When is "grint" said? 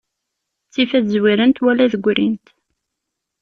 2.05-2.45